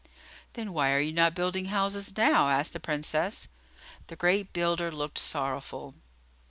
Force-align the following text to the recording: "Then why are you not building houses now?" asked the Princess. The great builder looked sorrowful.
"Then 0.53 0.73
why 0.73 0.93
are 0.93 0.99
you 0.99 1.13
not 1.13 1.35
building 1.35 1.65
houses 1.65 2.17
now?" 2.17 2.49
asked 2.49 2.73
the 2.73 2.79
Princess. 2.79 3.47
The 4.07 4.15
great 4.15 4.51
builder 4.51 4.91
looked 4.91 5.19
sorrowful. 5.19 5.93